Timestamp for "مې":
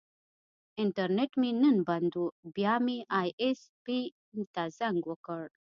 1.41-1.51, 2.85-2.97